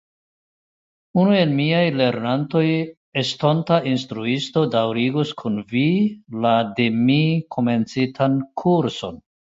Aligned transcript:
Unu 1.23 1.35
el 1.41 1.51
miaj 1.57 1.81
lernantoj, 1.97 2.63
estonta 3.23 3.77
instruisto, 3.93 4.63
daŭrigos 4.77 5.35
kun 5.43 5.63
vi 5.75 5.87
la 6.47 6.55
de 6.81 6.89
mi 7.05 7.19
komencitan 7.59 8.41
kurson. 8.65 9.23